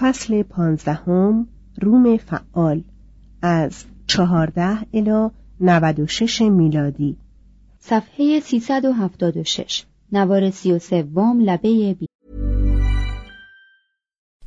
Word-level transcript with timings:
فصل 0.00 0.42
پانزدهم 0.42 1.48
روم 1.82 2.16
فعال 2.16 2.84
از 3.42 3.84
چهارده 4.06 4.78
الی 4.94 5.30
96 5.60 6.42
میلادی 6.42 7.16
صفحه 7.78 8.40
376 8.40 9.84
نوار 10.12 10.50
33 10.50 11.02
لبه 11.40 11.94
بی 11.94 12.06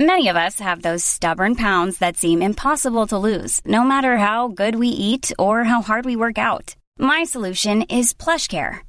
Many 0.01 0.29
of 0.29 0.37
us 0.37 0.59
have 0.59 0.81
those 0.81 1.03
stubborn 1.03 1.55
pounds 1.55 1.97
that 1.97 2.15
seem 2.15 2.41
impossible 2.41 3.05
to 3.07 3.17
lose, 3.17 3.59
no 3.65 3.83
matter 3.83 4.15
how 4.17 4.47
good 4.47 4.75
we 4.75 4.87
eat 4.87 5.25
or 5.37 5.65
how 5.65 5.81
hard 5.81 6.05
we 6.05 6.15
work 6.15 6.37
out. 6.37 6.67
My 6.97 7.25
solution 7.25 7.77
is 7.99 8.13
PlushCare. 8.13 8.88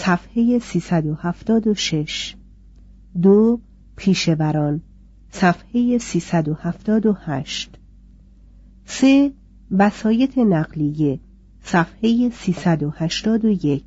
صفحه 0.00 0.58
376 0.58 2.36
دو 3.22 3.60
پیشوران. 3.96 4.80
صفحه 5.30 5.98
378 5.98 7.78
سه 8.84 9.32
وسایط 9.70 10.38
نقلیه. 10.38 11.20
صفحه 11.62 12.30
381 12.30 13.82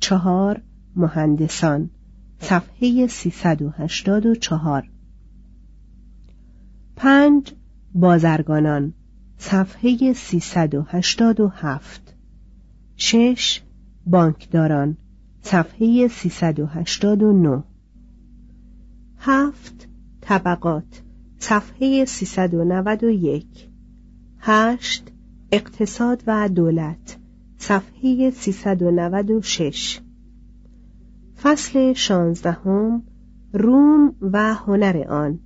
چهار 0.00 0.62
مهندسان. 0.96 1.90
صفحه 2.40 3.06
384 3.06 4.90
پنج 6.96 7.52
بازرگانان. 7.94 8.92
صفحه 9.38 10.12
387 10.12 12.14
شش 12.96 13.62
بانکداران 14.06 14.96
صفحه 15.42 16.08
389 16.08 17.62
هفت 19.18 19.88
طبقات 20.20 21.02
صفحه 21.38 22.04
391 22.04 23.68
هشت 24.38 25.12
اقتصاد 25.52 26.22
و 26.26 26.48
دولت 26.48 27.18
صفحه 27.58 28.30
396 28.30 30.00
فصل 31.42 31.92
شانزدهم 31.92 33.02
روم 33.52 34.14
و 34.20 34.54
هنر 34.54 35.04
آن. 35.08 35.40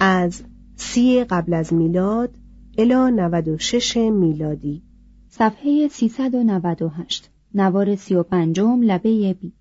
از 0.00 0.42
سی 0.76 1.24
قبل 1.24 1.54
از 1.54 1.72
میلاد 1.72 2.38
الی 2.78 2.94
96 2.94 3.96
میلادی. 3.96 4.82
صفحه 5.28 5.88
398 5.88 7.30
نوار 7.56 7.96
35 7.96 8.60
لبه 8.60 9.36
بی. 9.40 9.52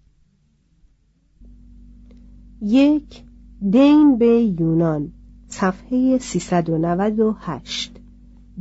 یک 2.61 3.23
دین 3.71 4.17
به 4.17 4.55
یونان 4.59 5.11
صفحه 5.47 6.17
398 6.17 7.99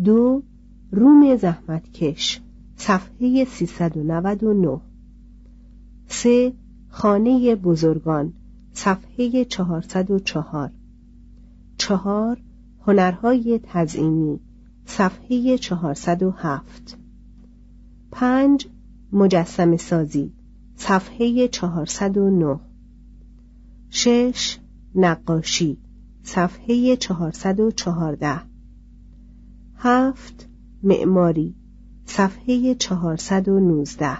دو 0.04 0.42
روم 0.90 1.36
زحمتکش 1.36 2.40
صفحه 2.76 3.44
399 3.44 4.80
سه 6.06 6.52
خانه 6.88 7.56
بزرگان 7.56 8.32
صفحه 8.72 9.44
404 9.44 10.70
چهار. 11.78 12.38
هنرهای 12.86 13.60
تزئینی 13.62 14.40
صفحه 14.84 15.58
407 15.58 16.98
پنج 18.12 18.66
مجسم 19.14 19.76
سازی 19.76 20.32
صفحه 20.76 21.48
409 21.48 22.60
شش 23.90 24.58
نقاشی 24.94 25.78
صفحه 26.22 26.96
414 26.96 28.40
هفت 29.76 30.48
معماری 30.82 31.54
صفحه 32.06 32.74
419 32.74 34.18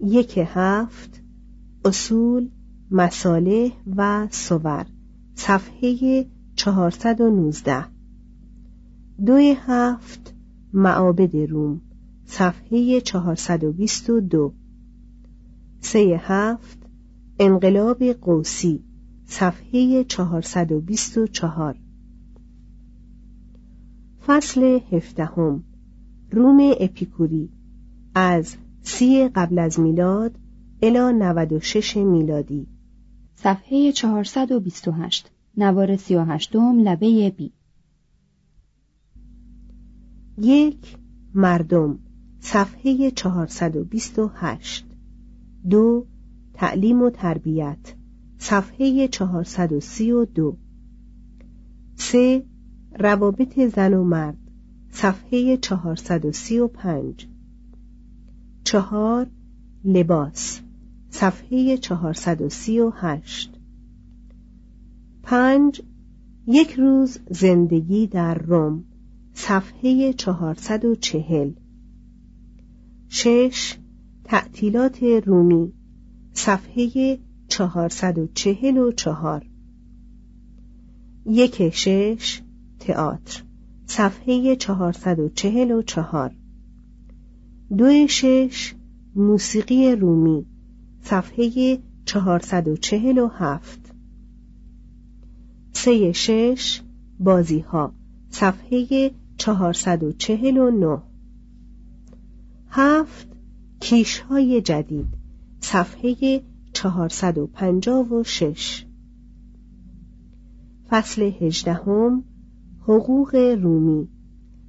یک 0.00 0.38
هفت 0.44 1.22
اصول 1.84 2.48
مساله 2.90 3.72
و 3.96 4.28
صور 4.30 4.86
صفحه 5.34 6.26
419 6.56 7.84
دوی 9.26 9.56
هفت 9.66 10.34
معابد 10.72 11.36
روم. 11.36 11.80
صفحه 12.30 13.00
422 13.00 14.52
سه 15.80 16.20
هفت 16.22 16.78
انقلاب 17.38 18.04
قوسی 18.04 18.84
صفحه 19.24 20.04
424 20.04 21.76
فصل 24.26 24.78
هفدهم 24.92 25.64
روم 26.30 26.72
اپیکوری. 26.80 27.50
از 28.14 28.56
سی 28.82 29.28
قبل 29.28 29.58
از 29.58 29.80
میلاد 29.80 30.38
الی 30.82 31.18
96 31.18 31.96
میلادی. 31.96 32.66
صفحه 33.34 33.92
428 33.92 35.30
نوار 35.56 35.96
38 35.96 36.56
لبه 36.56 37.30
بی. 37.36 37.52
یک 40.38 40.96
مردم. 41.34 41.98
صفحه 42.40 43.10
428 43.10 44.86
دو 45.70 46.06
تعلیم 46.54 47.02
و 47.02 47.10
تربیت. 47.10 47.94
صفحه 48.38 49.08
432 49.08 50.56
سه 51.94 52.44
روابط 52.98 53.60
زن 53.60 53.94
و 53.94 54.04
مرد. 54.04 54.38
صفحه 54.90 55.56
435 55.56 57.28
چهار 58.64 59.26
لباس. 59.84 60.60
صفحه 61.10 61.76
438 61.76 63.54
پنج 65.22 65.82
یک 66.46 66.72
روز 66.72 67.18
زندگی 67.30 68.06
در 68.06 68.34
روم. 68.34 68.84
صفحه 69.34 70.12
440 70.12 71.52
شش 73.08 73.76
تعطیلات 74.24 75.02
رومی 75.02 75.72
صفحه 76.32 77.18
444 77.48 79.46
یک 81.26 81.70
شش 81.74 82.42
تئاتر 82.80 83.42
صفحه 83.86 84.56
444 84.56 86.34
دو 87.78 88.06
شش 88.06 88.74
موسیقی 89.16 89.94
رومی 89.94 90.46
صفحه 91.02 91.78
447 92.04 93.94
سه 95.72 96.12
شش 96.12 96.80
بازی 97.20 97.60
ها 97.60 97.92
صفحه 98.30 99.10
449 99.36 101.07
هفت 102.70 103.28
کیش 103.80 104.18
های 104.18 104.60
جدید 104.60 105.06
صفحه 105.60 106.42
456 106.72 108.86
فصل 110.88 111.22
هجدهم 111.40 112.24
حقوق 112.82 113.34
رومی. 113.34 114.08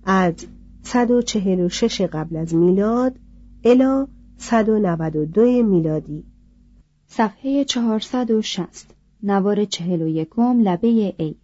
از 0.03 0.33
146 0.81 2.01
قبل 2.01 2.35
از 2.35 2.55
میلاد 2.55 3.19
الی 3.63 4.05
192 4.37 5.63
میلادی. 5.63 6.23
صفحه 7.07 7.63
460 7.63 8.95
نوار 9.23 9.65
41 9.65 10.39
لبه 10.39 11.13
ای 11.17 11.35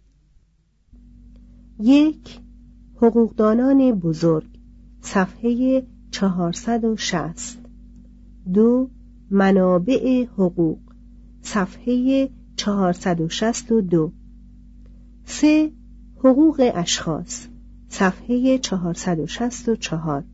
یک 1.80 2.40
حقوقدانان 2.96 3.92
بزرگ 3.92 4.48
صفحه 5.00 5.82
460 6.10 7.58
دو 8.54 8.90
منابع 9.30 10.26
حقوق 10.38 10.78
صفحه 11.42 12.28
462 12.56 14.12
سه 15.24 15.72
حقوق 16.18 16.70
اشخاص 16.74 17.48
صفحه 17.88 18.58
464 18.58 20.24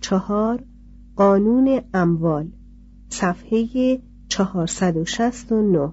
چهار. 0.00 0.62
قانون 1.16 1.80
اموال 1.94 2.48
صفحه 3.08 3.98
469 4.28 5.92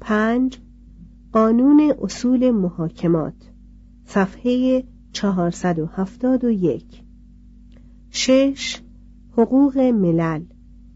پنج 0.00 0.58
قانون 1.32 1.94
اصول 2.02 2.50
محاکمات 2.50 3.34
صفحه 4.04 4.84
471 5.12 7.03
شش 8.16 8.80
حقوق 9.32 9.78
ملل 9.78 10.44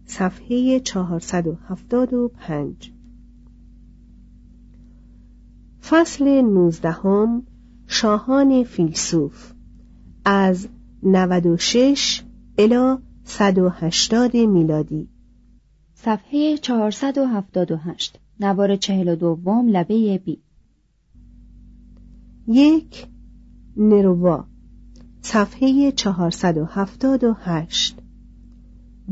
صفحه 0.06 0.80
475 0.80 2.92
فصل 5.82 6.42
نوزدهم 6.42 7.42
شاهان 7.86 8.64
فیلسوف 8.64 9.52
از 10.24 10.68
96 11.02 12.22
الی 12.58 12.96
180 13.24 14.36
میلادی. 14.36 15.08
صفحه 15.94 16.56
478 16.56 18.20
نوار 18.40 18.76
42 18.76 19.62
لبه 19.66 20.18
بی. 20.18 20.42
یک 22.48 23.06
نروا 23.76 24.44
صفحه 25.30 25.90
478 25.90 27.94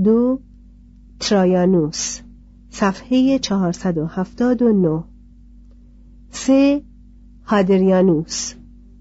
دو 0.05 0.41
ترایانوس 1.21 2.21
صفحه 2.71 3.39
479 3.39 5.05
سه 6.31 6.83
هادریانوس 7.45 8.55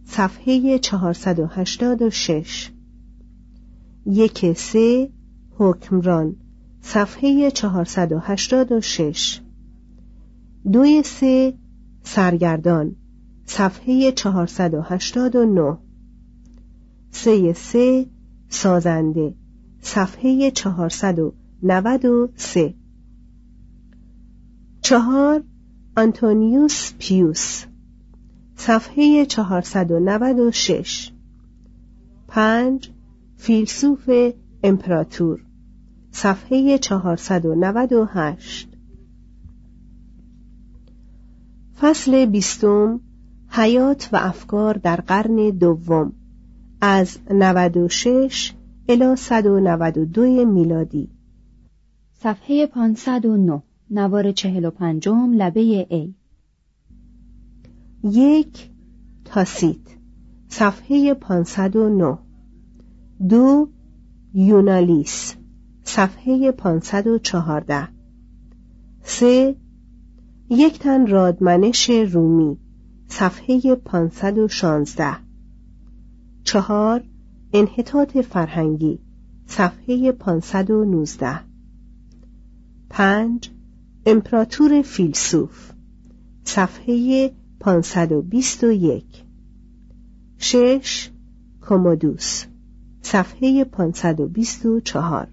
صفحه 0.05 0.77
486 0.77 2.71
یک 4.05 4.57
سه 4.57 5.09
حکمران 5.57 6.35
صفحه 6.81 7.51
486 7.51 9.41
دوی 10.71 11.03
سه 11.03 11.53
سرگردان 12.03 12.95
صفحه 13.45 14.11
489 14.11 15.84
سه 17.15 17.53
سه 17.53 18.05
سازنده 18.49 19.33
صفحه 19.81 20.51
493 20.51 22.73
چهار 24.81 25.43
آنتونیوس 25.97 26.93
پیوس 26.99 27.65
صفحه 28.55 29.25
496 29.25 31.11
پنج 32.27 32.91
فیلسوف 33.37 34.09
امپراتور 34.63 35.41
صفحه 36.11 36.77
498 36.77 38.69
فصل 41.81 42.25
بیستم 42.25 42.99
حیات 43.49 44.09
و 44.13 44.15
افکار 44.15 44.77
در 44.77 44.95
قرن 44.95 45.49
دوم. 45.49 46.13
از 46.81 47.17
96 47.31 48.53
الی 48.89 49.15
192 49.15 50.45
میلادی. 50.45 51.09
صفحه 52.13 52.65
509 52.65 53.63
نوار 53.89 54.31
45 54.31 55.09
لبه 55.09 55.87
ای. 55.89 56.15
یک 58.03 58.69
تاسیت 59.25 59.77
صفحه 60.47 61.13
509 61.13 62.17
دو 63.29 63.69
یونالیس 64.33 65.35
صفحه 65.83 66.51
514 66.51 67.87
سه 69.03 69.55
یک 70.49 70.79
تن 70.79 71.07
رادمنش 71.07 71.89
رومی 71.89 72.57
صفحه 73.07 73.75
516 73.75 75.24
چهار 76.45 77.03
انحطاط 77.53 78.17
فرهنگی 78.17 78.99
صفحه 79.45 80.11
519 80.11 81.39
پنج 82.89 83.49
امپراتور 84.05 84.81
فیلسوف 84.81 85.71
صفحه 86.43 87.31
521 87.59 89.05
شش 90.37 91.09
کومودوس 91.61 92.45
صفحه 93.01 93.63
524 93.63 95.27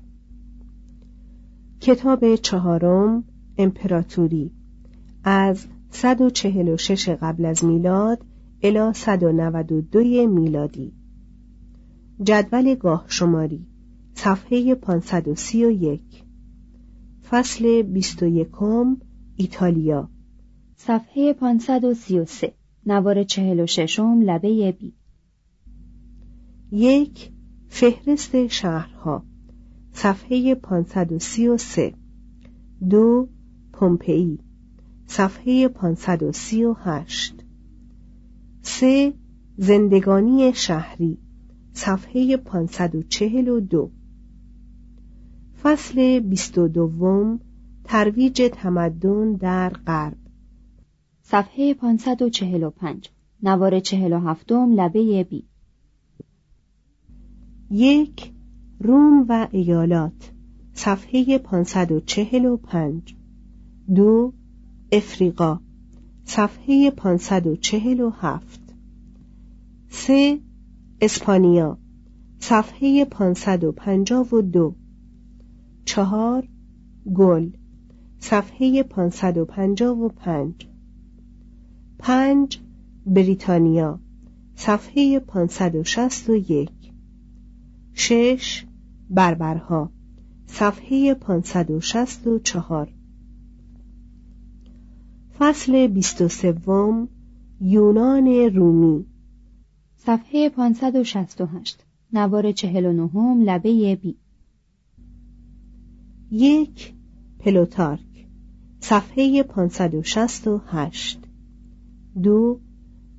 کتاب 1.80 2.34
چهارم 2.36 3.24
امپراتوری 3.58 4.50
از 5.24 5.64
146 5.90 7.08
قبل 7.08 7.44
از 7.44 7.64
میلاد 7.64 8.24
الی 8.62 8.92
192 8.94 10.26
میلادی. 10.26 11.01
جدول 12.20 12.74
گاه 12.74 13.04
شماری 13.08 13.66
صفحه 14.14 14.74
531 14.74 16.00
فصل 17.30 17.82
21 17.82 18.48
ایتالیا 19.36 20.08
صفحه 20.76 21.32
533 21.32 22.52
نوار 22.86 23.24
46 23.24 24.00
لبه 24.00 24.72
بی. 24.72 24.92
یک 26.72 27.30
فهرست 27.68 28.46
شهرها 28.46 29.24
صفحه 29.92 30.54
533 30.54 31.94
دو 32.90 33.28
پومپئی 33.72 34.38
صفحه 35.06 35.68
538 35.68 37.34
سه 38.62 39.12
زندگانی 39.56 40.52
شهری. 40.54 41.18
صفحه 41.74 42.36
542 42.36 43.90
فصل 45.62 46.20
22 46.20 47.38
ترویج 47.84 48.50
تمدن 48.52 49.32
در 49.32 49.70
غرب. 49.86 50.16
صفحه 51.22 51.74
545 51.74 53.10
نوار 53.42 53.80
47 53.80 54.52
لبه 54.52 55.24
بی. 55.30 55.44
یک. 57.70 58.32
روم 58.80 59.26
و 59.28 59.48
ایالات. 59.50 60.32
صفحه 60.72 61.38
545 61.38 63.14
دو. 63.94 64.32
افریقا. 64.92 65.60
صفحه 66.24 66.90
547 66.90 68.60
سه. 69.88 70.40
اسپانیا 71.04 71.78
صفحه 72.38 73.04
552 73.04 74.74
چهار 75.84 76.48
گل 77.14 77.50
صفحه 78.18 78.82
555 78.82 80.54
پنج. 81.98 82.60
بریتانیا 83.06 83.98
صفحه 84.54 85.18
561 85.18 86.70
شش 87.94 88.64
بربرها 89.10 89.90
صفحه 90.46 91.14
564 91.14 92.88
فصل 95.38 95.86
23 95.86 97.08
یونان 97.60 98.26
رومی. 98.54 99.11
صفحه 100.06 100.48
568 100.48 101.78
نوار 102.12 102.52
49 102.52 103.44
لبه 103.44 103.98
بی. 104.02 104.16
یک 106.30 106.92
پلوتارک 107.38 108.26
صفحه 108.80 109.42
568 109.42 111.18
دو 112.22 112.60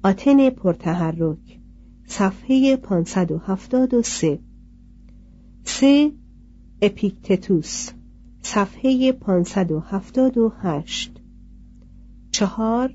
آتن 0.03 0.49
پرتحرک 0.49 1.59
صفحه 2.07 2.75
573 2.75 4.39
سه. 5.65 6.11
اپیکتتوس 6.81 7.91
صفحه 8.41 9.11
578 9.11 11.11
چهار 12.31 12.93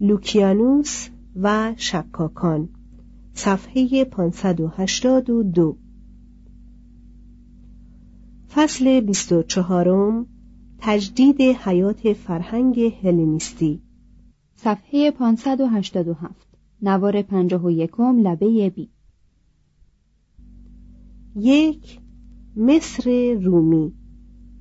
لوکیانوس 0.00 1.08
و 1.42 1.74
شکاکان. 1.76 2.68
صفحه 3.38 4.04
582 4.04 5.76
فصل 8.48 9.00
24 9.00 10.26
تجدید 10.78 11.40
حیات 11.40 12.12
فرهنگ 12.12 12.80
هلنیستی. 13.02 13.82
صفحه 14.54 15.10
587 15.10 16.46
نوار 16.82 17.22
51 17.22 17.90
لبه 18.00 18.70
بی. 18.70 18.88
یک. 21.36 22.00
مصر 22.56 23.34
رومی. 23.42 23.92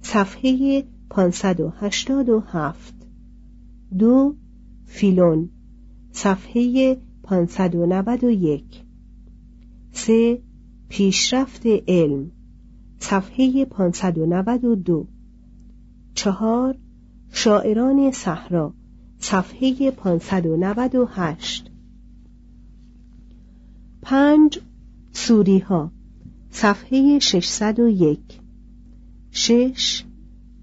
صفحه 0.01 0.84
587 1.10 2.94
دو. 4.00 4.36
فیلون. 4.86 5.50
صفحه 6.12 6.98
591 7.25 8.63
سه 9.91 10.41
پیشرفت 10.89 11.65
علم 11.88 12.32
صفحه 13.00 13.65
592 13.65 15.08
چهار 16.13 16.77
شاعران 17.32 18.12
صحرا 18.12 18.74
صفحه 19.20 19.91
598 19.91 21.72
پنج 24.01 24.60
سوری 25.12 25.60
ها 25.60 25.91
صفحه 26.51 27.20
601 27.20 28.20
شش 29.32 30.03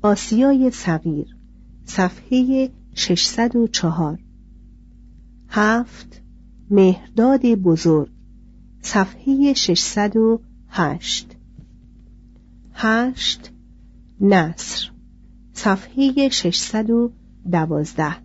آسیای 0.02 0.70
صغیر 0.70 1.36
صفحه 1.84 2.70
604 2.94 4.18
هفت 5.48 6.21
مهرداد 6.72 7.46
بزرگ 7.46 8.10
صفحه 8.82 9.52
608 9.52 11.36
هشت. 12.72 13.52
نصر 14.20 14.90
صفحه 15.52 16.28
612 16.28 18.16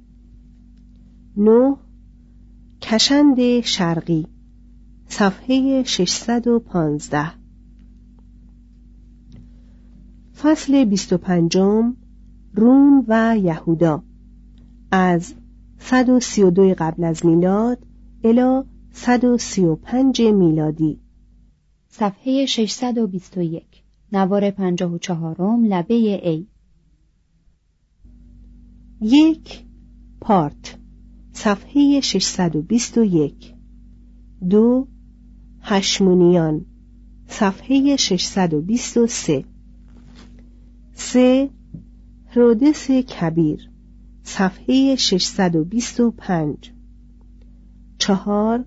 نه 1.38 1.76
کشند 2.82 3.60
شرقی 3.62 4.28
صفحه 5.08 5.84
615 5.84 7.32
فصل 10.42 10.86
25 10.86 11.58
روم 12.54 13.06
و 13.08 13.38
یهودا. 13.38 14.04
از 14.92 15.34
132 15.80 16.74
قبل 16.78 17.04
از 17.04 17.26
میلاد 17.26 17.87
الی 18.24 18.64
135 18.92 20.22
میلادی. 20.22 21.00
صفحه 21.88 22.46
621 22.46 23.64
نوار 24.12 24.52
54 24.52 25.58
لبه 25.64 25.96
ای. 26.24 26.48
یک 29.02 29.64
پارت 30.22 30.78
صفحه 31.32 32.00
621 32.02 33.54
دو 34.50 34.88
هشمونیان 35.62 36.66
صفحه 37.28 37.96
623 37.96 39.46
سه. 40.94 41.50
هرودس 42.28 42.92
کبیر 42.92 43.70
صفحه 44.24 44.96
625 44.96 46.77
چهار 47.98 48.66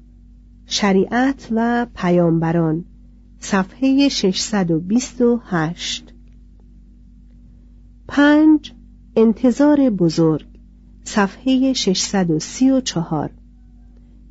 شریعت 0.66 1.49
و 1.50 1.87
پیامبران 1.94 2.84
صفحه 3.38 4.08
628 4.08 6.14
پنج 8.08 8.72
انتظار 9.16 9.90
بزرگ 9.90 10.46
صفحه 11.04 11.72
634 11.72 13.30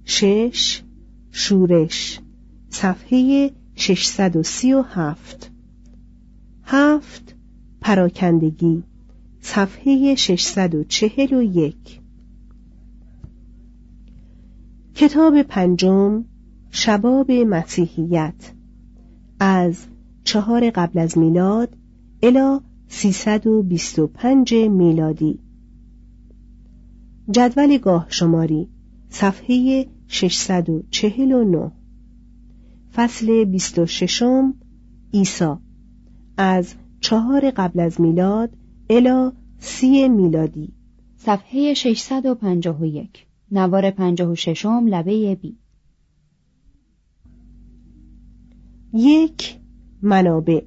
شش 0.05 0.83
شورش 1.31 2.19
صفحه 2.69 3.51
637 3.75 5.51
هفت. 6.63 7.35
پراکندگی 7.81 8.83
صفحه 9.41 10.15
641 10.15 11.98
کتاب 14.99 15.41
پنجم 15.41 16.25
شباب 16.69 17.31
مسیحیت 17.31 18.53
از 19.39 19.85
چهار 20.23 20.69
قبل 20.69 20.99
از 20.99 21.17
میلاد 21.17 21.77
الی 22.23 22.59
325 22.87 24.53
میلادی. 24.53 25.39
جدول 27.31 27.77
گاه 27.77 28.05
شماری 28.09 28.67
صفحه 29.09 29.87
649 30.07 31.71
فصل 32.93 33.43
26 33.43 34.23
عیسی 35.13 35.53
از 36.37 36.73
چهار 36.99 37.51
قبل 37.51 37.79
از 37.79 38.01
میلاد 38.01 38.53
الا 38.89 39.31
سی 39.59 40.07
میلادی. 40.07 40.73
صفحه 41.17 41.73
651 41.73 43.28
نوار 43.51 43.91
56 43.91 44.65
لبه 44.65 45.35
بی. 45.35 45.57
یک 48.93 49.59
منابع. 50.01 50.61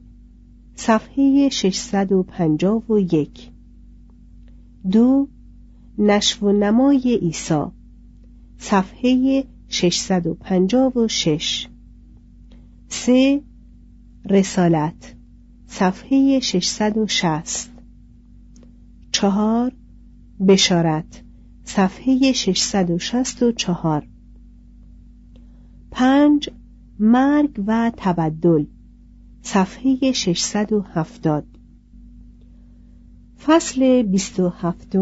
صفحه 0.75 1.49
651 1.49 3.51
دو 4.91 5.29
نشو 5.99 6.47
و 6.47 6.53
نمای 6.53 7.19
عیسی. 7.23 7.65
صفحه 8.59 9.45
656 9.69 11.69
سه 12.89 13.43
رسالت. 14.31 15.17
صفحه 15.67 16.41
660 16.41 17.71
چهار 19.13 19.73
بشارت. 20.49 21.25
صفحه 21.65 22.33
664 22.33 24.09
پنج 25.91 26.51
مرگ 26.99 27.65
و 27.67 27.93
تبدل. 27.97 28.65
صفحه 29.43 30.13
670 30.13 31.45
فصل 33.39 34.03
27 34.03 34.97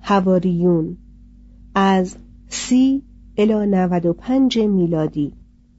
هواریون 0.00 0.96
از 1.74 2.16
سی 2.48 3.02
الی 3.36 3.66
95 3.66 4.58
میلادی. 4.58 5.32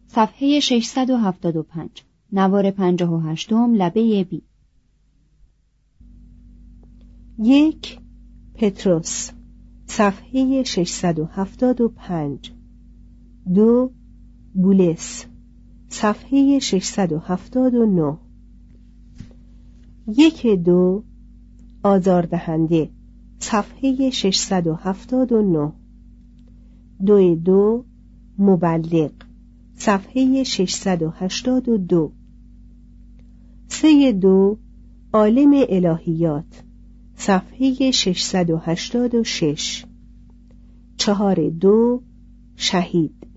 صفحه 0.08 0.60
675 0.60 1.90
نوار 2.32 2.72
58 2.72 3.54
لبه 3.54 4.24
بی. 4.24 4.42
یک 7.40 8.00
پتروس. 8.56 9.32
صفحه 9.94 10.64
675 10.64 12.54
دو 13.56 13.92
بولس. 14.56 15.26
صفحه 15.90 16.60
679 16.60 18.18
یک 20.18 20.48
دو 20.48 21.04
آزاردهنده. 21.84 22.90
صفحه 23.40 24.10
679 24.10 25.74
دو 27.06 27.36
دو 27.36 27.86
مبلغ. 28.40 29.12
صفحه 29.76 30.44
682 30.44 32.12
سه 33.68 34.12
دو 34.12 34.58
عالم 35.14 35.52
الهیات. 35.70 36.71
صفحه 37.24 37.92
686 37.92 39.86
چهار 40.98 41.50
دو 41.50 42.02
شهید. 42.56 43.28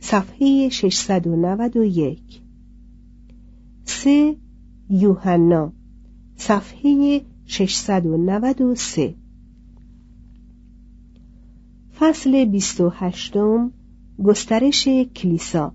صفحه 0.00 0.68
691 0.68 2.42
سه 3.84 4.36
یوحنا. 4.90 5.72
صفحه 6.36 7.20
693 7.46 9.14
فصل 11.98 12.44
28 12.44 13.34
گسترش 14.24 14.88
کلیسا. 14.88 15.74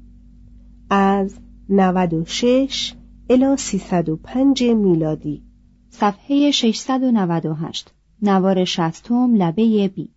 از 0.89 1.33
96 1.69 2.93
الی 3.29 3.57
305 3.57 4.63
میلادی. 4.63 5.47
صفحه 5.89 6.51
698 6.51 7.86
نوار 8.22 8.65
شستم 8.65 9.36
لبه 9.36 9.88
بی. 9.96 10.10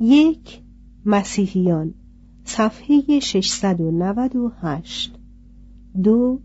یک 0.00 0.62
مسیحیان 1.06 1.94
صفحه 2.44 3.20
698 3.20 5.12
دو 6.02 6.40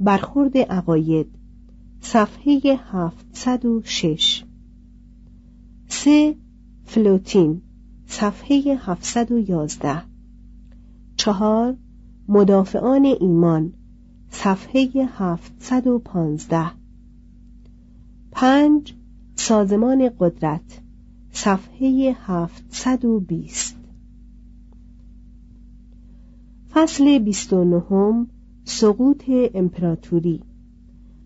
برخورد 0.00 0.58
عقاید 0.58 1.26
صفحه 2.00 2.60
706 2.92 4.44
سه 5.88 6.36
فلوتین 6.84 7.62
صفحه 8.06 8.76
711 8.76 10.02
چهار 11.16 11.76
مدافعان 12.28 13.04
ایمان 13.20 13.72
صفحه 14.34 15.08
715 15.18 16.70
پنج 18.32 18.94
سازمان 19.34 20.10
قدرت 20.18 20.80
صفحه 21.32 22.16
720 22.26 23.76
فصل 26.70 27.18
29 27.18 28.26
سقوط 28.64 29.24
امپراتوری. 29.54 30.42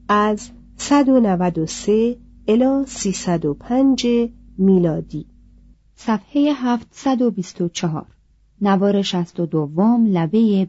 از 0.08 0.50
193 0.76 2.16
الی 2.48 2.84
305 2.86 4.06
میلادی. 4.58 5.26
صفحه 5.94 6.52
724 6.54 8.06
نوار 8.60 9.02
62 9.02 10.06
لبه 10.06 10.68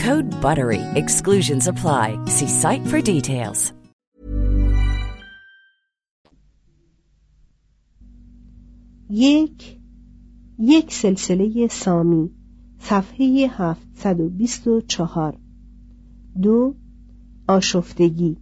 Code 0.00 0.30
BUTTERY. 0.40 0.80
Exclusions 0.94 1.66
apply. 1.72 2.06
See 2.26 2.48
site 2.48 2.86
for 2.86 3.00
details. 3.02 3.72
یک 9.10 9.78
یک 10.58 10.92
سلسله 10.92 11.68
سامی 11.68 12.30
صفحه 12.78 13.50
724 13.56 15.36
دو 16.42 16.74
آشفتگی 17.48 18.36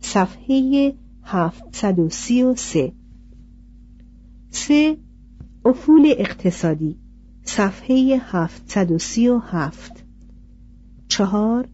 صفحه 0.00 0.92
733 1.22 2.92
سه 4.50 4.96
افول 5.64 6.14
اقتصادی 6.18 6.96
صفحه 7.44 8.20
737 8.24 10.09
چهار 11.10 11.68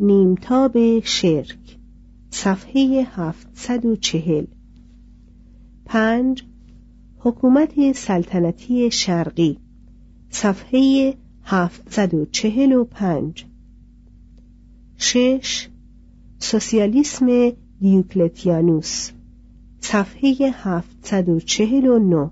نیمتاب 0.00 1.00
شرک 1.00 1.78
صفحه 2.30 3.06
740 3.10 4.46
پنج 5.84 6.44
حکومت 7.18 7.92
سلطنتی 7.92 8.90
شرقی 8.90 9.58
صفحه 10.30 11.14
745 11.44 13.46
شش 14.96 15.68
سوسیالیسم 16.38 17.50
دیوکلتیانوس 17.80 19.10
صفحه 19.80 20.50
749 20.52 22.30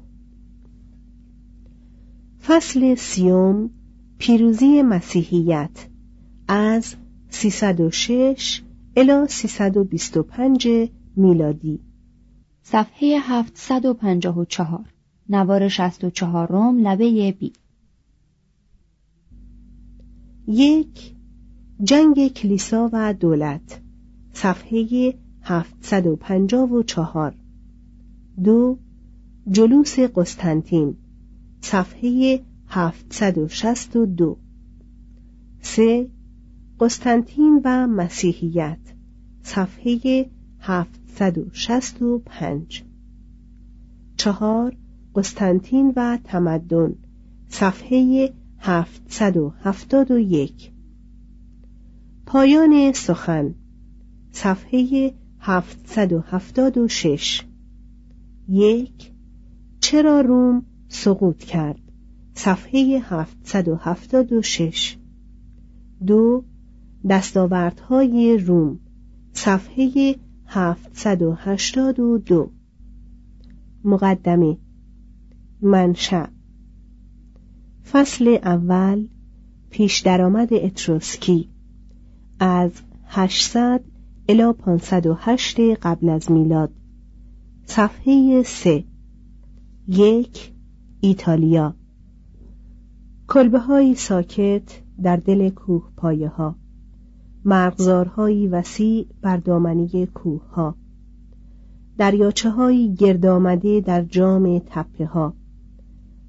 فصل 2.43 2.95
سیوم 2.95 3.71
پیروزی 4.19 4.83
مسیحیت. 4.83 5.96
از 6.49 6.95
306 7.31 8.63
الی 8.97 9.27
325 9.29 10.69
میلادی. 11.17 11.81
صفحه 12.63 13.19
754 13.21 14.85
نوار 15.29 15.69
64 15.69 16.53
روم 16.53 16.79
لبه 16.79 17.33
بی. 17.33 17.53
یک 20.49 21.15
جنگ 21.83 22.29
کلیسا 22.29 22.91
و 22.93 23.15
دولت. 23.15 23.81
صفحه 24.33 25.15
754 25.43 27.35
دو 28.45 28.79
جلوس 29.51 29.99
قسطنطین. 29.99 30.97
صفحه 31.61 32.41
762 32.69 34.39
سه 35.61 36.11
قسطنطین 36.81 37.61
و 37.65 37.87
مسیحیت 37.87 38.79
صفحه 39.43 40.27
765 40.61 42.85
چهار 44.17 44.77
قسطنطین 45.15 45.93
و 45.97 46.19
تمدن 46.25 46.95
صفحه 47.49 48.33
771 48.59 50.71
پایان 52.27 52.93
سخن 52.93 53.55
صفحه 54.31 55.15
776 55.41 57.43
یک 58.49 59.13
چرا 59.81 60.21
روم 60.21 60.63
سقوط 60.89 61.39
کرد؟ 61.39 61.81
صفحه 62.35 63.03
776 63.05 64.97
دو 66.07 66.45
دستاوردهای 67.09 68.39
روم 68.39 68.79
صفحه 69.33 70.17
782 70.47 72.51
مقدمه 73.85 74.59
منشأ. 75.63 76.27
فصل 77.91 78.39
اول 78.43 79.09
پیش 79.71 80.01
درآمد 80.01 80.55
اتروسکی. 80.55 81.49
از 82.41 82.73
800 83.05 83.85
الی 84.29 84.53
508 84.53 85.61
قبل 85.61 86.09
از 86.09 86.31
میلاد. 86.31 86.73
صفحه 87.65 88.43
3 88.43 88.85
یک 89.89 90.53
ایتالیا. 91.01 91.77
کلبه 93.29 93.59
های 93.59 93.95
ساکت 93.95 94.83
در 95.03 95.17
دل 95.17 95.51
کوه 95.51 95.91
پایه 95.97 96.29
ها 96.29 96.57
مرغزارهایی 97.47 98.49
وسیع 98.49 99.07
بر 99.23 99.37
دامنی 99.37 100.07
کوه 100.07 100.43
ها 100.51 100.75
دریاچه 101.99 102.51
های 102.51 102.95
گرد 102.95 103.27
آمده 103.27 103.81
در 103.81 104.03
جام 104.03 104.59
تپه 104.59 105.07
ها 105.07 105.35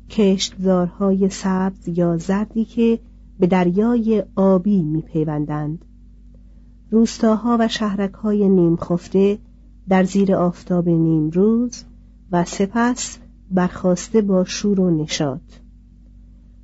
کشتزارهای 0.10 1.30
سبز 1.30 1.88
یا 1.88 2.18
زردی 2.18 2.66
که 2.66 3.00
به 3.40 3.48
دریای 3.48 4.24
آبی 4.36 4.82
می 4.82 5.02
پیوندند 5.02 5.86
روستاها 6.92 7.58
و 7.60 7.68
شهرک 7.68 8.14
های 8.14 8.50
نیم 8.50 8.76
خفته 8.76 9.38
در 9.90 10.04
زیر 10.04 10.36
آفتاب 10.36 10.90
نیم 10.90 11.30
روز 11.30 11.84
و 12.32 12.46
سپس 12.46 13.18
برخواسته 13.52 14.22
با 14.22 14.44
شور 14.44 14.80
و 14.80 14.92
نشاط. 14.92 15.42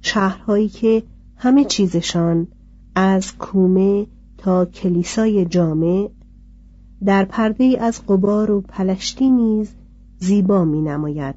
شهرهایی 0.01 0.69
که 0.69 1.03
همه 1.35 1.65
چیزشان 1.65 2.47
از 2.95 3.37
کومه 3.37 4.07
تا 4.43 4.65
کلیسای 4.65 5.45
جامع 5.45 6.09
در 7.05 7.25
پرده 7.25 7.77
از 7.79 8.05
قبار 8.05 8.51
و 8.51 8.61
پلشتی 8.61 9.31
نیز 9.31 9.75
زیبا 10.19 10.65
می 10.65 10.81
نماید 10.81 11.35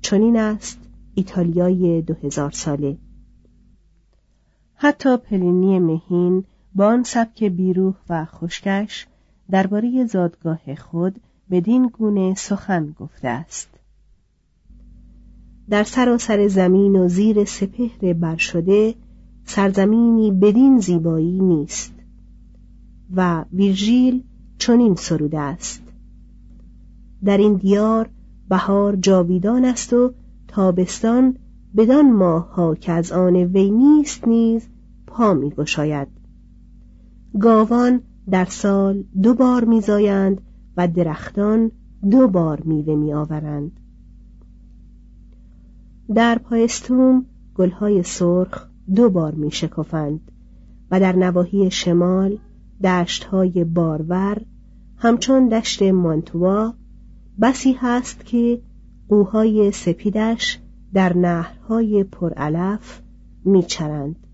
چنین 0.00 0.36
است 0.36 0.78
ایتالیای 1.14 2.02
دو 2.02 2.14
هزار 2.14 2.50
ساله. 2.50 2.98
حتی 4.74 5.16
پلینی 5.16 5.78
مهین 5.78 6.44
با 6.74 6.86
آن 6.86 7.02
سبک 7.02 7.44
بیروح 7.44 7.94
و 8.08 8.24
خشکش 8.24 9.06
درباره 9.50 10.06
زادگاه 10.06 10.74
خود 10.74 11.20
بدین 11.50 11.88
گونه 11.88 12.34
سخن 12.34 12.94
گفته 13.00 13.28
است. 13.28 13.68
در 15.70 15.84
سراسر 15.84 16.48
زمین 16.48 16.96
و 16.96 17.08
زیر 17.08 17.44
سپهر 17.44 18.12
بر 18.12 18.36
شده 18.36 18.94
سرزمینی 19.46 20.30
بدین 20.30 20.78
زیبایی 20.78 21.40
نیست 21.40 21.94
و 23.14 23.44
ویرژیل 23.52 24.22
چنین 24.58 24.94
سروده 24.94 25.38
است. 25.38 25.82
در 27.24 27.38
این 27.38 27.54
دیار 27.54 28.10
بهار 28.48 28.96
جاویدان 28.96 29.64
است 29.64 29.92
و 29.92 30.12
تابستان 30.48 31.36
بدان 31.76 32.12
ماه 32.12 32.54
ها 32.54 32.74
که 32.74 32.92
از 32.92 33.12
آن 33.12 33.36
وی 33.36 33.70
نیست 33.70 34.28
نیز 34.28 34.68
پا 35.06 35.34
می 35.34 35.50
گشاید 35.50 36.08
گاوان 37.40 38.00
در 38.30 38.44
سال 38.44 39.04
دو 39.22 39.34
بار 39.34 39.64
میزایند 39.64 40.40
و 40.76 40.88
درختان 40.88 41.70
دو 42.10 42.28
بار 42.28 42.60
میوه 42.60 42.94
میآورند. 42.94 43.80
در 46.14 46.38
پایستوم 46.38 47.26
گلهای 47.54 48.02
سرخ 48.02 48.68
دو 48.94 49.10
بار 49.10 49.34
می 49.34 49.50
شکفند 49.50 50.32
و 50.90 51.00
در 51.00 51.16
نواحی 51.16 51.70
شمال 51.70 52.38
دشتهای 52.84 53.64
بارور 53.64 54.42
همچون 54.96 55.48
دشت 55.48 55.82
مانتوا 55.82 56.74
بسی 57.40 57.72
هست 57.72 58.26
که 58.26 58.60
قوهای 59.08 59.72
سپیدش 59.72 60.58
در 60.94 61.16
نهرهای 61.16 62.04
پرعلف 62.04 63.02
میچرند 63.44 64.26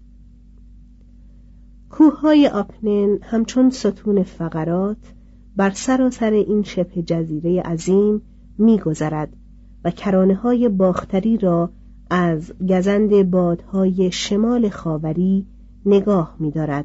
کوههای 1.91 2.49
آپنن 2.49 3.19
همچون 3.23 3.71
ستون 3.71 4.23
فقرات 4.23 5.12
بر 5.57 5.71
سراسر 5.71 6.31
این 6.31 6.62
شبه 6.62 7.03
جزیره 7.03 7.62
عظیم 7.62 8.23
میگذرد 8.59 9.37
و 9.85 9.91
کرانه 9.91 10.35
های 10.35 10.69
باختری 10.69 11.37
را 11.38 11.71
از 12.14 12.53
گزند 12.68 13.31
بادهای 13.31 14.11
شمال 14.12 14.68
خاوری 14.68 15.46
نگاه 15.87 16.37
می‌دارد 16.38 16.85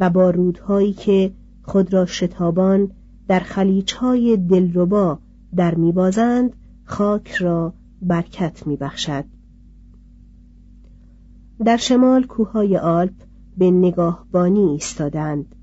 و 0.00 0.10
با 0.10 0.30
رودهایی 0.30 0.92
که 0.92 1.32
خود 1.62 1.92
را 1.92 2.06
شتابان 2.06 2.90
در 3.28 3.40
خلیجهای 3.40 4.36
دلربا 4.36 5.18
در 5.56 5.74
میبازند 5.74 6.56
خاک 6.84 7.30
را 7.30 7.72
برکت 8.02 8.66
میبخشد. 8.66 9.24
در 11.64 11.76
شمال 11.76 12.26
کوههای 12.26 12.76
آلپ 12.76 13.14
به 13.58 13.70
نگاهبانی 13.70 14.60
ایستادند. 14.60 15.54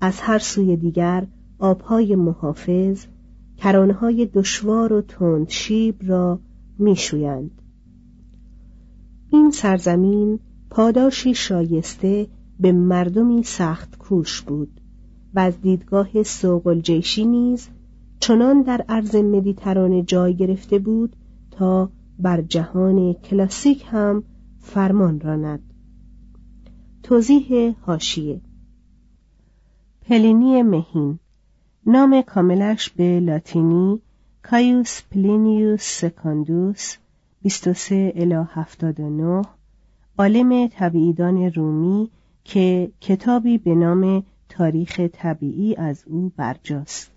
از 0.00 0.20
هر 0.20 0.38
سوی 0.38 0.76
دیگر 0.76 1.26
آبهای 1.58 2.16
محافظ 2.16 3.06
کرانهای 3.56 4.26
دشوار 4.26 4.92
و 4.92 5.02
تند 5.02 5.48
شیب 5.48 5.96
را 6.06 6.38
میشویند. 6.78 7.53
این 9.34 9.50
سرزمین 9.50 10.38
پاداشی 10.70 11.34
شایسته 11.34 12.26
به 12.60 12.72
مردمی 12.72 13.42
سخت 13.42 13.98
کوش 13.98 14.40
بود 14.40 14.80
و 15.34 15.38
از 15.40 15.60
دیدگاه 15.60 16.22
سوق 16.22 16.66
الجیشی 16.66 17.24
نیز 17.24 17.68
چنان 18.20 18.62
در 18.62 18.84
عرض 18.88 19.14
مدیترانه 19.14 20.02
جای 20.02 20.36
گرفته 20.36 20.78
بود 20.78 21.16
تا 21.50 21.90
بر 22.18 22.42
جهان 22.42 23.12
کلاسیک 23.12 23.84
هم 23.86 24.24
فرمان 24.58 25.20
راند. 25.20 25.62
توضیح 27.02 27.74
حاشیه 27.86 28.40
پلینی 30.02 30.62
مهین. 30.62 31.18
نام 31.86 32.22
کاملش 32.22 32.90
به 32.90 33.20
لاتینی 33.20 34.00
کایوس 34.42 35.02
پلینیوس 35.10 35.82
سکاندوس 35.82 36.96
23 37.44 38.12
الی 38.16 38.34
79 38.48 39.42
عالم 40.18 40.66
طبیعیدان 40.66 41.52
رومی 41.52 42.10
که 42.44 42.92
کتابی 43.00 43.58
به 43.58 43.74
نام 43.74 44.24
تاریخ 44.48 45.00
طبیعی 45.12 45.76
از 45.76 46.04
او 46.06 46.32
برجاست. 46.36 47.10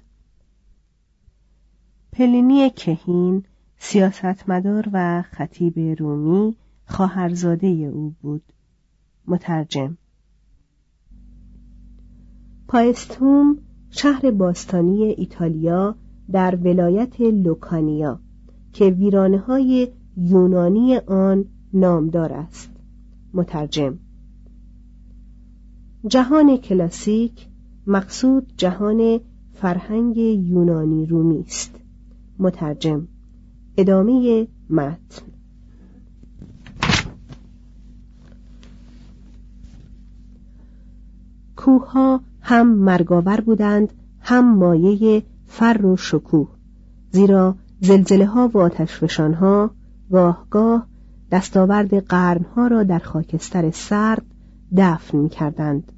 پلینی 2.12 2.70
کهین 2.70 3.44
سیاستمدار 3.78 4.90
و 4.94 5.22
خطیب 5.22 5.80
رومی 6.00 6.56
خواهرزاده 6.86 7.68
او 7.68 8.14
بود. 8.22 8.44
مترجم 9.28 9.98
پایستوم 12.68 13.58
شهر 13.90 14.32
باستانی 14.32 15.04
ایتالیا 15.04 15.96
در 16.32 16.56
ولایت 16.56 17.22
لوکانیا 17.22 18.20
که 18.74 18.86
ویرانه 18.86 19.38
های 19.38 19.92
یونانی 20.18 20.98
آن 20.98 21.46
نامدار 21.74 22.34
است. 22.34 22.70
مترجم. 23.34 23.98
جهان 26.08 26.58
کلاسیک 26.58 27.48
مقصود 27.88 28.54
جهان 28.58 29.20
فرهنگ 29.54 30.18
یونانی 30.18 31.06
رومی 31.06 31.40
است. 31.40 31.76
مترجم. 32.40 33.08
ادامه 33.78 34.48
متن. 34.70 35.26
کوه 41.56 42.20
هم 42.42 42.68
مرگاور 42.68 43.42
بودند 43.42 43.94
هم 44.20 44.56
مایه 44.58 45.24
فر 45.48 45.86
و 45.86 45.98
شکوه 45.98 46.48
زیرا 47.12 47.56
زلزله 47.82 48.26
ها 48.26 48.52
و 48.54 48.58
آتشفشان 48.58 49.34
ها 49.34 49.72
گاه 50.12 50.48
گاه 50.50 50.88
دستاورد 51.32 52.06
قرنها 52.06 52.68
را 52.68 52.84
در 52.84 53.00
خاکستر 53.00 53.72
سرد 53.72 54.26
دفن 54.78 55.18
می 55.18 55.30
کردند. 55.30 55.92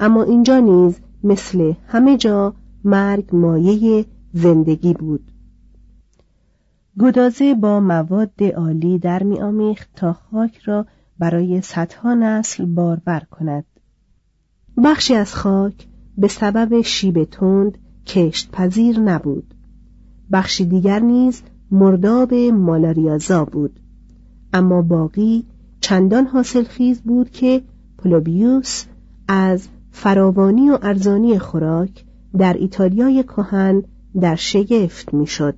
اما 0.00 0.22
اینجا 0.22 0.58
نیز 0.58 1.00
مثل 1.24 1.72
همه 1.86 2.16
جا 2.16 2.54
مرگ 2.84 3.36
مایه 3.36 4.06
زندگی 4.32 4.94
بود. 4.94 5.32
گدازه 7.00 7.54
با 7.54 7.80
مواد 7.80 8.42
عالی 8.56 8.98
در 8.98 9.22
می 9.22 9.40
آمیخت 9.40 9.88
تا 9.96 10.12
خاک 10.12 10.58
را 10.58 10.86
برای 11.18 11.60
صدها 11.60 12.14
نسل 12.14 12.64
بارور 12.64 13.22
کند. 13.30 13.64
بخشی 14.84 15.14
از 15.14 15.34
خاک 15.34 15.88
به 16.18 16.28
سبب 16.28 16.80
شیب 16.80 17.24
تند 17.24 17.78
کشت 18.06 18.50
پذیر 18.50 19.00
نبود. 19.00 19.54
بخشی 20.32 20.64
دیگر 20.64 21.00
نیز 21.00 21.42
مرداب 21.72 22.34
مالاریازا 22.34 23.44
بود. 23.44 23.80
اما 24.52 24.82
باقی 24.82 25.44
چندان 25.80 26.26
حاصل 26.26 26.64
خیز 26.64 27.00
بود 27.00 27.30
که 27.30 27.62
پلوبیوس 27.98 28.84
از 29.28 29.68
فراوانی 29.90 30.70
و 30.70 30.78
ارزانی 30.82 31.38
خوراک 31.38 32.04
در 32.38 32.52
ایتالیای 32.52 33.22
کهن 33.22 33.82
در 34.20 34.34
شگفت 34.34 35.14
می‌شد 35.14 35.54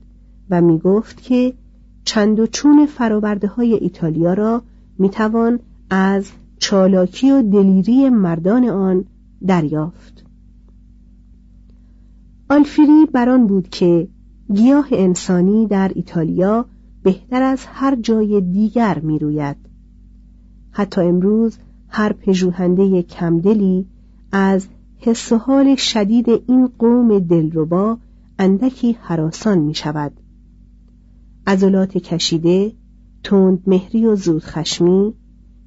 و 0.50 0.60
می 0.60 0.78
گفت 0.78 1.22
که 1.22 1.52
چند 2.04 2.40
و 2.40 2.46
چون 2.46 2.86
فراورده 2.86 3.46
های 3.46 3.74
ایتالیا 3.74 4.34
را 4.34 4.62
می‌توان 4.98 5.58
از 5.90 6.30
چالاکی 6.58 7.30
و 7.30 7.42
دلیری 7.42 8.08
مردان 8.08 8.64
آن 8.64 9.04
دریافت. 9.46 10.24
آلفیری 12.50 13.06
بران 13.12 13.46
بود 13.46 13.68
که 13.68 14.08
گیاه 14.52 14.88
انسانی 14.90 15.66
در 15.66 15.92
ایتالیا 15.94 16.66
بهتر 17.02 17.42
از 17.42 17.66
هر 17.66 17.96
جای 17.96 18.40
دیگر 18.40 18.98
می 18.98 19.18
روید. 19.18 19.56
حتی 20.70 21.00
امروز 21.00 21.58
هر 21.88 22.12
پژوهنده 22.12 23.02
کمدلی 23.02 23.86
از 24.32 24.66
حس 24.98 25.32
و 25.32 25.36
حال 25.36 25.76
شدید 25.76 26.28
این 26.28 26.68
قوم 26.78 27.18
دلربا 27.18 27.98
اندکی 28.38 28.96
حراسان 29.00 29.58
می 29.58 29.74
شود. 29.74 30.12
عضلات 31.46 31.98
کشیده، 31.98 32.72
تند 33.22 33.62
مهری 33.66 34.06
و 34.06 34.16
زود 34.16 34.42
خشمی، 34.42 35.14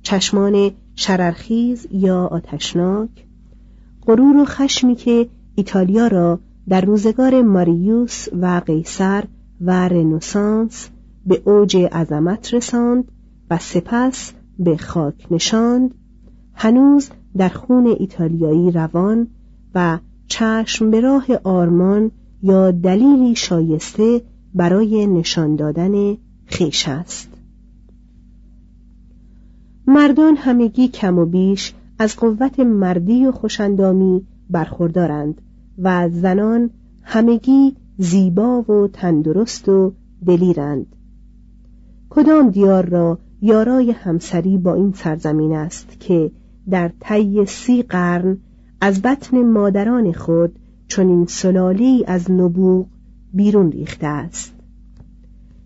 چشمان 0.01 0.71
شررخیز 0.95 1.87
یا 1.91 2.25
آتشناک، 2.25 3.09
غرور 4.05 4.37
و 4.37 4.45
خشمی 4.45 4.95
که 4.95 5.29
ایتالیا 5.55 6.07
را 6.07 6.39
در 6.69 6.81
روزگار 6.81 7.41
ماریوس 7.41 8.27
و 8.41 8.61
قیصر 8.65 9.23
و 9.61 9.87
رنسانس 9.87 10.89
به 11.25 11.41
اوج 11.45 11.77
عظمت 11.77 12.53
رساند 12.53 13.11
و 13.49 13.57
سپس 13.57 14.33
به 14.59 14.77
خاک 14.77 15.27
نشاند. 15.31 15.93
هنوز 16.53 17.09
در 17.37 17.49
خون 17.49 17.95
ایتالیایی 17.99 18.71
روان 18.71 19.27
و 19.75 19.99
چشم 20.27 20.91
به 20.91 20.99
راه 20.99 21.25
آرمان 21.43 22.11
یا 22.43 22.71
دلیلی 22.71 23.35
شایسته 23.35 24.21
برای 24.53 25.07
نشان 25.07 25.55
دادن 25.55 26.17
خیش 26.45 26.87
است. 26.87 27.29
مردان 29.87 30.35
همگی 30.35 30.87
کم 30.87 31.19
و 31.19 31.25
بیش 31.25 31.73
از 31.99 32.15
قوت 32.15 32.59
مردی 32.59 33.25
و 33.25 33.31
خوشندامی 33.31 34.27
برخوردارند. 34.49 35.41
و 35.77 36.09
زنان 36.09 36.69
همگی 37.01 37.75
زیبا 37.97 38.61
و 38.61 38.87
تندرست 38.87 39.69
و 39.69 39.93
دلیرند. 40.25 40.95
کدام 42.09 42.49
دیار 42.49 42.85
را 42.85 43.19
یارای 43.41 43.91
همسری 43.91 44.57
با 44.57 44.73
این 44.73 44.93
سرزمین 44.93 45.53
است 45.53 45.99
که 45.99 46.31
در 46.69 46.91
طی 46.99 47.45
سی 47.45 47.83
قرن 47.83 48.37
از 48.81 49.01
بطن 49.01 49.43
مادران 49.43 50.11
خود 50.11 50.59
چنین 50.87 51.25
سلالی 51.25 52.03
از 52.07 52.31
نبوغ 52.31 52.87
بیرون 53.33 53.71
ریخته 53.71 54.07
است؟ 54.07 54.53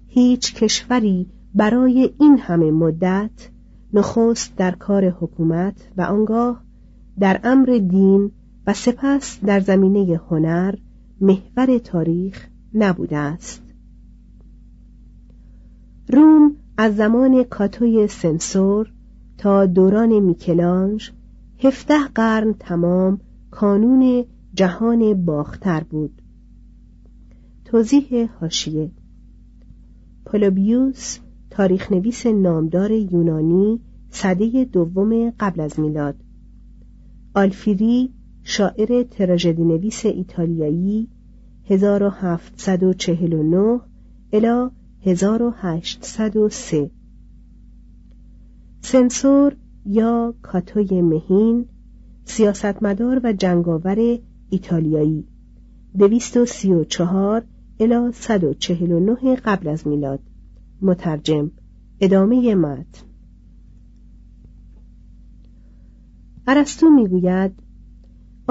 هیچ 0.08 0.56
کشوری 0.56 1.28
برای 1.56 2.14
این 2.20 2.38
همه 2.38 2.72
مدت 2.72 3.50
نخست 3.94 4.56
در 4.58 4.72
کار 4.72 5.10
حکومت 5.10 5.76
و 5.98 6.02
آنگاه 6.02 6.64
در 7.20 7.40
امر 7.44 7.82
دین 7.90 8.32
و 8.68 8.74
سپس 8.74 9.40
در 9.46 9.60
زمینه 9.60 10.22
هنر 10.30 10.76
محور 11.22 11.78
تاریخ 11.78 12.48
نبوده 12.74 13.18
است. 13.18 13.62
روم 16.14 16.56
از 16.78 16.96
زمان 16.96 17.44
کاتوی 17.44 18.08
سنسور 18.08 18.92
تا 19.38 19.66
دوران 19.66 20.20
میکلانج 20.20 21.12
هفته 21.64 22.08
قرن 22.16 22.54
تمام 22.54 23.20
کانون 23.52 24.26
جهان 24.54 25.26
باختر 25.26 25.84
بود. 25.84 26.22
توضیح 27.66 28.30
هاشیه 28.42 28.92
پولوبیوس 30.26 31.20
تاریخ 31.50 31.92
نویس 31.92 32.26
نامدار 32.26 32.92
یونانی 32.92 33.80
صده 34.10 34.66
دوم 34.66 35.30
قبل 35.30 35.62
از 35.62 35.80
میلاد. 35.80 36.16
آلفیری 37.34 38.14
شاعر 38.44 39.04
تراژدی 39.04 39.64
نویس 39.64 40.06
ایتالیایی 40.06 41.08
1749 41.70 43.80
الی 44.34 44.70
1803 45.06 46.92
سنسور 48.82 49.56
یا 49.86 50.34
کاتوی 50.42 51.02
مهین 51.02 51.66
سیاستمدار 52.26 53.22
و 53.24 53.34
جنگاور 53.34 54.20
ایتالیایی 54.50 55.28
234 55.98 57.44
الی 57.80 58.12
149 58.12 59.36
قبل 59.36 59.68
از 59.68 59.88
میلاد. 59.88 60.20
مترجم 60.82 61.52
ادامه 62.00 62.56
متن. 62.56 63.06
ارسطو 66.48 66.90
می‌گوید 66.90 67.52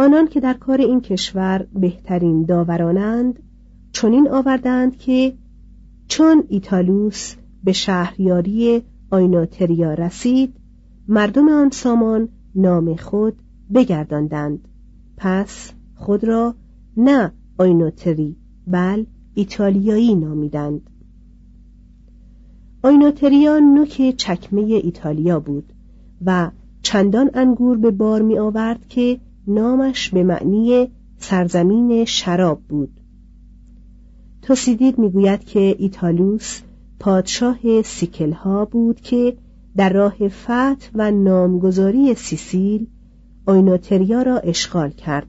آنان 0.01 0.27
که 0.29 0.41
در 0.41 0.55
کار 0.55 0.81
این 0.81 1.01
کشور 1.01 1.67
بهترین 1.75 2.45
داورانند 2.45 3.43
چنین 3.93 4.29
آوردند 4.29 4.97
که 4.97 5.35
چون 6.09 6.45
ایتالوس 6.49 7.35
به 7.65 7.73
شهریاری 7.73 8.83
آیناتریا 9.11 9.95
رسید 9.95 10.55
مردم 11.09 11.49
آن 11.49 11.71
سامان 11.71 12.29
نام 12.55 12.97
خود 12.97 13.35
بگرداندند. 13.75 14.69
پس 15.17 15.73
خود 15.95 16.25
را 16.25 16.55
نه 16.97 17.33
آیناتری 17.59 18.37
بل 18.67 19.05
ایتالیایی 19.35 20.15
نامیدند. 20.15 20.91
آیناتریا 22.83 23.59
نوک 23.59 24.15
چکمه 24.17 24.63
ایتالیا 24.63 25.41
بود 25.41 25.73
و 26.27 26.51
چندان 26.83 27.31
انگور 27.35 27.79
به 27.79 27.91
بار 27.91 28.23
می 28.23 28.39
آورد 28.39 28.87
که 28.89 29.21
نامش 29.51 30.11
به 30.11 30.23
معنی 30.23 30.89
سرزمین 31.19 32.05
شراب 32.05 32.61
بود. 32.69 32.91
توسیدید 34.43 34.99
می‌گوید 34.99 35.45
که 35.45 35.77
ایتالوس 35.79 36.61
پادشاه 37.01 37.83
سیکلها 37.83 38.65
بود 38.65 39.01
که 39.01 39.37
در 39.77 39.93
راه 39.93 40.29
فتح 40.29 40.91
و 40.95 41.11
نامگذاری 41.11 42.15
سیسیل 42.15 42.87
آیناتریا 43.47 44.23
را 44.23 44.39
اشغال 44.39 44.91
کرد. 44.91 45.29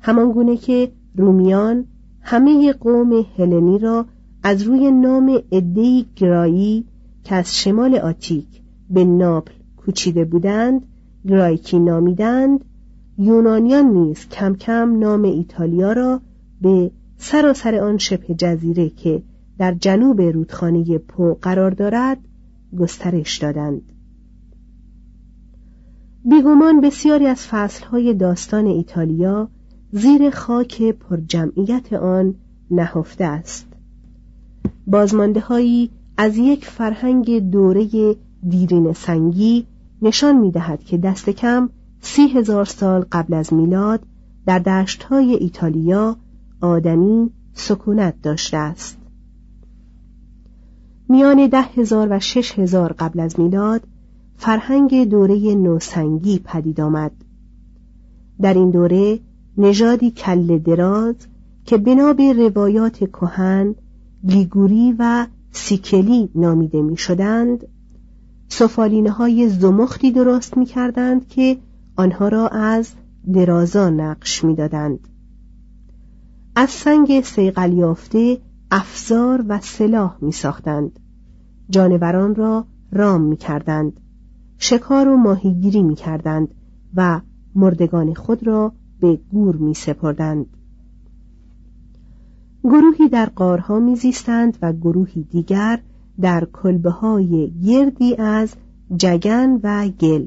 همانگونه 0.00 0.56
که 0.56 0.92
رومیان 1.16 1.84
همه 2.20 2.72
قوم 2.72 3.26
هلنی 3.38 3.78
را 3.78 4.06
از 4.42 4.62
روی 4.62 4.90
نام 4.90 5.42
ادهی 5.52 6.06
گرایی 6.16 6.84
که 7.24 7.34
از 7.34 7.56
شمال 7.56 7.94
آتیک 7.94 8.46
به 8.90 9.04
ناپل 9.04 9.52
کوچیده 9.76 10.24
بودند 10.24 10.86
گرایکی 11.28 11.78
نامیدند 11.78 12.64
یونانیان 13.18 13.86
نیز 13.86 14.28
کم 14.28 14.54
کم 14.54 14.98
نام 14.98 15.22
ایتالیا 15.22 15.92
را 15.92 16.20
به 16.60 16.90
سراسر 17.16 17.74
آن 17.74 17.98
شبه 17.98 18.34
جزیره 18.34 18.88
که 18.88 19.22
در 19.58 19.74
جنوب 19.74 20.20
رودخانه 20.20 20.98
پو 20.98 21.34
قرار 21.42 21.70
دارد 21.70 22.18
گسترش 22.78 23.38
دادند. 23.38 23.82
بیگمان 26.24 26.80
بسیاری 26.80 27.26
از 27.26 27.46
فصلهای 27.46 28.14
داستان 28.14 28.66
ایتالیا 28.66 29.48
زیر 29.92 30.30
خاک 30.30 30.82
پرجمعیت 30.82 31.92
آن 31.92 32.34
نهفته 32.70 33.24
است. 33.24 33.66
بازمانده 34.86 35.40
هایی 35.40 35.90
از 36.16 36.36
یک 36.36 36.64
فرهنگ 36.64 37.50
دوره 37.50 38.16
دیرین 38.48 38.92
سنگی 38.92 39.66
نشان 40.02 40.36
می 40.36 40.50
دهد 40.50 40.84
که 40.84 40.98
دست 40.98 41.30
کم 41.30 41.68
سی 42.06 42.28
هزار 42.28 42.64
سال 42.64 43.04
قبل 43.12 43.34
از 43.34 43.52
میلاد 43.52 44.00
در 44.46 44.58
دشتهای 44.58 45.34
ایتالیا 45.34 46.16
آدمی 46.60 47.30
سکونت 47.52 48.22
داشته 48.22 48.56
است. 48.56 48.98
میان 51.08 51.46
ده 51.46 51.62
هزار 51.62 52.08
و 52.10 52.20
شش 52.20 52.58
هزار 52.58 52.92
قبل 52.92 53.20
از 53.20 53.40
میلاد 53.40 53.82
فرهنگ 54.36 55.08
دوره 55.08 55.54
نوسنگی 55.54 56.38
پدید 56.38 56.80
آمد. 56.80 57.12
در 58.40 58.54
این 58.54 58.70
دوره 58.70 59.18
نژادی 59.58 60.10
کل 60.10 60.58
دراز 60.58 61.14
که 61.64 61.76
بنا 61.76 62.12
به 62.12 62.32
روایات 62.32 62.98
کهن 62.98 63.74
لیگوری 64.24 64.94
و 64.98 65.26
سیکلی 65.50 66.30
نامیده 66.34 66.82
می 66.82 66.96
شدند 66.96 67.66
سفالینه 68.48 69.10
های 69.10 69.48
زمختی 69.48 70.12
درست 70.12 70.56
می 70.56 70.66
کردند 70.66 71.28
که 71.28 71.58
آنها 71.96 72.28
را 72.28 72.48
از 72.48 72.92
درازا 73.32 73.90
نقش 73.90 74.44
می 74.44 74.54
دادند. 74.54 75.08
از 76.56 76.70
سنگ 76.70 77.20
سیقل 77.20 77.72
یافته 77.72 78.38
افزار 78.70 79.44
و 79.48 79.60
سلاح 79.60 80.16
می 80.20 80.32
ساختند. 80.32 81.00
جانوران 81.70 82.34
را 82.34 82.66
رام 82.92 83.20
می 83.20 83.36
کردند. 83.36 84.00
شکار 84.58 85.08
و 85.08 85.16
ماهیگیری 85.16 85.82
می 85.82 85.94
کردند 85.94 86.48
و 86.94 87.20
مردگان 87.54 88.14
خود 88.14 88.46
را 88.46 88.72
به 89.00 89.18
گور 89.32 89.56
می 89.56 89.74
سپردند. 89.74 90.46
گروهی 92.64 93.08
در 93.08 93.26
قارها 93.26 93.78
میزیستند 93.78 94.58
و 94.62 94.72
گروهی 94.72 95.22
دیگر 95.22 95.80
در 96.20 96.48
کلبه 96.52 96.90
های 96.90 97.52
گردی 97.66 98.16
از 98.16 98.54
جگن 98.96 99.60
و 99.62 99.88
گل 99.88 100.26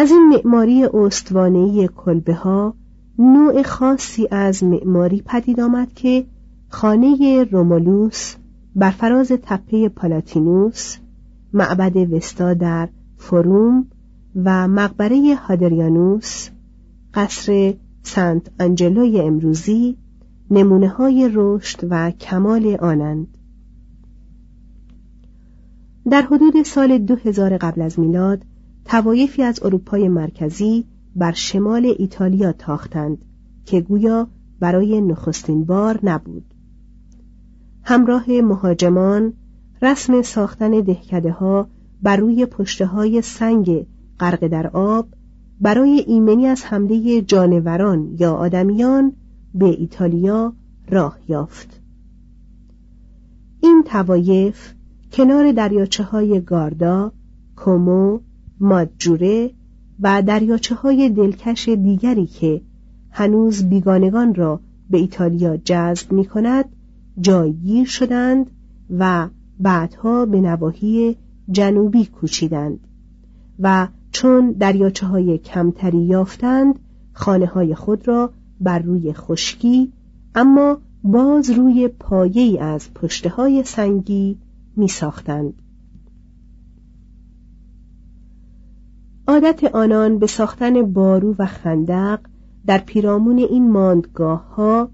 از 0.00 0.10
این 0.10 0.28
معماری 0.28 0.84
استوانهی 0.84 1.88
کلبه 1.96 2.34
ها 2.34 2.74
نوع 3.18 3.62
خاصی 3.62 4.28
از 4.30 4.64
معماری 4.64 5.22
پدید 5.26 5.60
آمد 5.60 5.92
که 5.92 6.26
خانه 6.68 7.44
رومولوس 7.44 8.34
بر 8.76 8.90
فراز 8.90 9.32
تپه 9.42 9.88
پالاتینوس 9.88 10.96
معبد 11.52 12.12
وستا 12.12 12.54
در 12.54 12.88
فروم 13.16 13.86
و 14.44 14.68
مقبره 14.68 15.34
هادریانوس 15.34 16.48
قصر 17.14 17.74
سنت 18.02 18.50
انجلوی 18.60 19.20
امروزی 19.20 19.96
نمونه 20.50 20.88
های 20.88 21.30
رشد 21.34 21.86
و 21.90 22.10
کمال 22.10 22.76
آنند. 22.80 23.38
در 26.10 26.22
حدود 26.22 26.62
سال 26.62 26.98
2000 26.98 27.56
قبل 27.56 27.82
از 27.82 27.98
میلاد 27.98 28.44
توایفی 28.84 29.42
از 29.42 29.60
اروپای 29.62 30.08
مرکزی 30.08 30.84
بر 31.16 31.32
شمال 31.32 31.94
ایتالیا 31.98 32.52
تاختند 32.52 33.24
که 33.64 33.80
گویا 33.80 34.28
برای 34.60 35.00
نخستین 35.00 35.64
بار 35.64 36.00
نبود. 36.02 36.54
همراه 37.82 38.30
مهاجمان 38.30 39.32
رسم 39.82 40.22
ساختن 40.22 40.70
دهکده 40.70 41.32
ها 41.32 41.68
بر 42.02 42.16
روی 42.16 42.46
پشته 42.46 42.86
های 42.86 43.22
سنگ 43.22 43.86
غرق 44.20 44.46
در 44.46 44.66
آب 44.66 45.08
برای 45.60 46.04
ایمنی 46.06 46.46
از 46.46 46.64
حمله 46.64 47.22
جانوران 47.22 48.16
یا 48.18 48.32
آدمیان 48.32 49.12
به 49.54 49.66
ایتالیا 49.66 50.52
راه 50.90 51.18
یافت. 51.28 51.80
این 53.60 53.82
توایف 53.86 54.72
کنار 55.12 55.52
دریاچه 55.52 56.02
های 56.02 56.40
گاردا، 56.40 57.12
کومو، 57.56 58.18
مادجوره 58.60 59.50
و 60.00 60.22
دریاچه 60.22 60.74
های 60.74 61.08
دلکش 61.08 61.68
دیگری 61.68 62.26
که 62.26 62.60
هنوز 63.10 63.68
بیگانگان 63.68 64.34
را 64.34 64.60
به 64.90 64.98
ایتالیا 64.98 65.56
جذب 65.56 66.12
می 66.12 66.24
کند 66.24 66.64
جایگیر 67.20 67.86
شدند 67.86 68.50
و 68.98 69.28
بعدها 69.60 70.26
به 70.26 70.40
نواحی 70.40 71.16
جنوبی 71.50 72.06
کوچیدند 72.06 72.80
و 73.58 73.88
چون 74.12 74.52
دریاچه 74.52 75.06
های 75.06 75.38
کمتری 75.38 76.02
یافتند 76.02 76.78
خانه 77.12 77.46
های 77.46 77.74
خود 77.74 78.08
را 78.08 78.32
بر 78.60 78.78
روی 78.78 79.12
خشکی 79.12 79.92
اما 80.34 80.78
باز 81.04 81.50
روی 81.50 81.88
پایه 81.88 82.62
از 82.62 82.94
پشته 82.94 83.28
های 83.28 83.62
سنگی 83.64 84.38
می 84.76 84.88
ساختند. 84.88 85.59
عادت 89.30 89.64
آنان 89.74 90.18
به 90.18 90.26
ساختن 90.26 90.92
بارو 90.92 91.34
و 91.38 91.46
خندق 91.46 92.20
در 92.66 92.78
پیرامون 92.78 93.38
این 93.38 93.70
ماندگاه 93.70 94.54
ها 94.54 94.90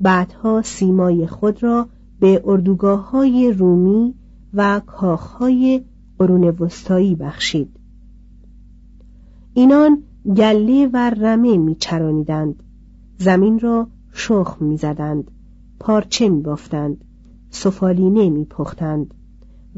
بعدها 0.00 0.62
سیمای 0.62 1.26
خود 1.26 1.62
را 1.62 1.88
به 2.20 2.42
اردوگاه 2.44 3.10
های 3.10 3.52
رومی 3.52 4.14
و 4.54 4.80
کاخ 4.86 5.20
های 5.20 5.84
قرون 6.18 6.44
وسطایی 6.44 7.14
بخشید. 7.14 7.76
اینان 9.54 10.02
گله 10.36 10.86
و 10.92 11.10
رمه 11.10 11.58
میچرانیدند 11.58 12.62
زمین 13.18 13.58
را 13.58 13.88
شخم 14.12 14.64
می‌زدند 14.64 15.30
پارچه 15.80 16.28
میبافتند 16.28 17.04
سفالینه 17.50 18.30
میپختند 18.30 19.14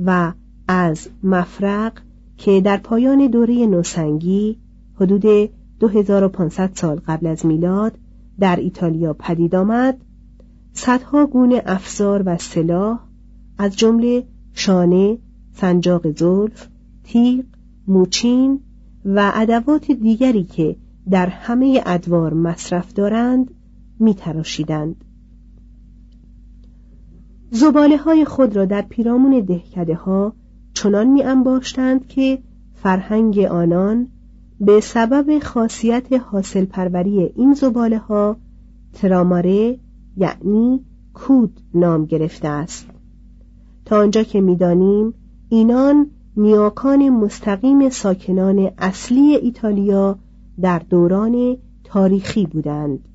و 0.04 0.32
از 0.68 1.08
مفرق 1.22 1.92
که 2.36 2.60
در 2.60 2.76
پایان 2.76 3.26
دوره 3.26 3.66
نوسنگی 3.66 4.58
حدود 4.94 5.50
2500 5.80 6.70
سال 6.74 7.00
قبل 7.06 7.26
از 7.26 7.46
میلاد 7.46 7.98
در 8.38 8.56
ایتالیا 8.56 9.12
پدید 9.12 9.54
آمد 9.54 10.00
صدها 10.72 11.26
گونه 11.26 11.62
افزار 11.66 12.22
و 12.26 12.38
سلاح 12.38 13.00
از 13.58 13.76
جمله 13.76 14.26
شانه، 14.52 15.18
سنجاق 15.52 16.10
زلف، 16.10 16.68
تیغ، 17.04 17.44
موچین 17.88 18.60
و 19.04 19.32
ادوات 19.34 19.90
دیگری 19.90 20.44
که 20.44 20.76
در 21.10 21.26
همه 21.26 21.82
ادوار 21.86 22.34
مصرف 22.34 22.92
دارند 22.92 23.50
می 24.00 24.14
تراشیدند. 24.14 25.04
زباله 27.50 27.96
های 27.96 28.24
خود 28.24 28.56
را 28.56 28.64
در 28.64 28.82
پیرامون 28.82 29.40
دهکده 29.40 29.94
ها 29.94 30.32
چنان 30.74 31.06
می 31.06 31.22
انباشتند 31.22 32.06
که 32.08 32.38
فرهنگ 32.74 33.38
آنان 33.38 34.08
به 34.60 34.80
سبب 34.80 35.38
خاصیت 35.38 36.12
حاصل 36.12 36.64
پروری 36.64 37.32
این 37.36 37.54
زباله 37.54 37.98
ها 37.98 38.36
تراماره 38.92 39.78
یعنی 40.16 40.84
کود 41.14 41.60
نام 41.74 42.04
گرفته 42.04 42.48
است. 42.48 42.86
تا 43.84 43.98
آنجا 43.98 44.22
که 44.22 44.40
می‌دانیم 44.40 45.14
اینان 45.48 46.06
نیاکان 46.36 47.08
مستقیم 47.08 47.88
ساکنان 47.88 48.70
اصلی 48.78 49.36
ایتالیا 49.36 50.18
در 50.60 50.78
دوران 50.78 51.56
تاریخی 51.84 52.46
بودند. 52.46 53.08